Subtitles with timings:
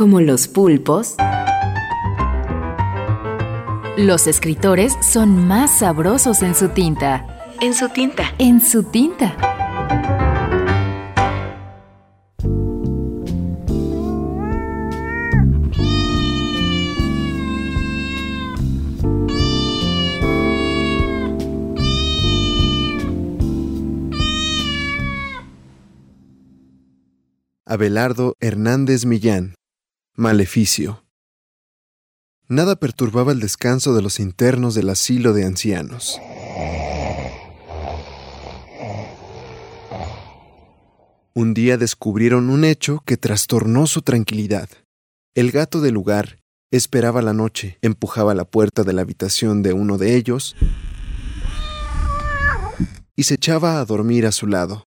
[0.00, 1.16] como los pulpos,
[3.98, 7.52] los escritores son más sabrosos en su tinta.
[7.60, 8.32] En su tinta.
[8.38, 9.36] En su tinta.
[27.66, 29.59] Abelardo Hernández Millán.
[30.16, 31.04] Maleficio.
[32.48, 36.20] Nada perturbaba el descanso de los internos del asilo de ancianos.
[41.32, 44.68] Un día descubrieron un hecho que trastornó su tranquilidad.
[45.34, 46.40] El gato del lugar
[46.72, 50.56] esperaba la noche, empujaba la puerta de la habitación de uno de ellos
[53.14, 54.88] y se echaba a dormir a su lado.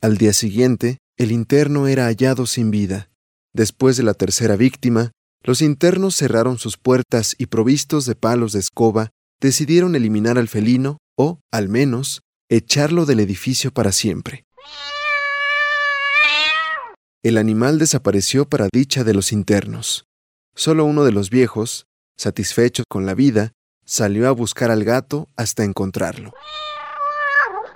[0.00, 3.10] Al día siguiente, el interno era hallado sin vida.
[3.54, 5.12] Después de la tercera víctima,
[5.44, 10.98] los internos cerraron sus puertas y provistos de palos de escoba, decidieron eliminar al felino
[11.16, 14.44] o, al menos, echarlo del edificio para siempre.
[17.22, 20.04] El animal desapareció para dicha de los internos.
[20.56, 23.52] Solo uno de los viejos, satisfecho con la vida,
[23.84, 26.32] salió a buscar al gato hasta encontrarlo.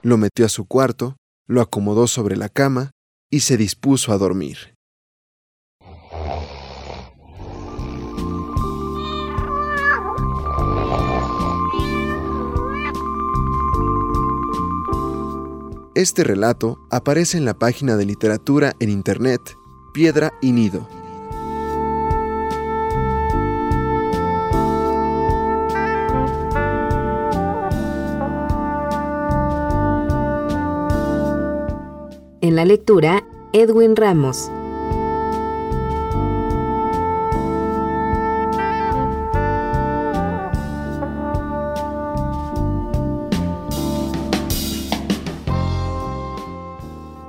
[0.03, 2.91] Lo metió a su cuarto, lo acomodó sobre la cama
[3.31, 4.78] y se dispuso a dormir.
[15.99, 19.59] Este relato aparece en la página de literatura en Internet
[19.93, 20.87] Piedra y Nido.
[32.43, 34.53] En la lectura, Edwin Ramos.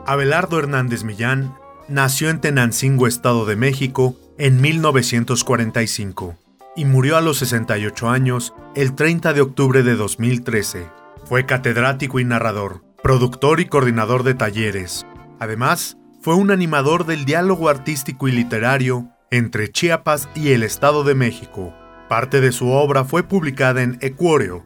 [0.09, 1.53] Abelardo Hernández Millán
[1.87, 6.35] nació en Tenancingo, Estado de México, en 1945
[6.75, 10.87] y murió a los 68 años el 30 de octubre de 2013.
[11.25, 15.05] Fue catedrático y narrador, productor y coordinador de talleres.
[15.39, 21.13] Además, fue un animador del diálogo artístico y literario entre Chiapas y el Estado de
[21.13, 21.71] México.
[22.07, 24.65] Parte de su obra fue publicada en Ecuóreo,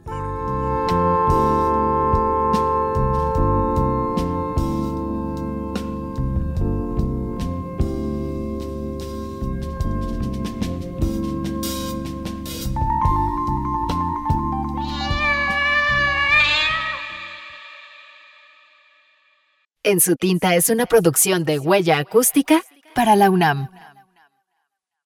[19.86, 22.62] En su tinta es una producción de huella acústica
[22.96, 23.68] para la UNAM.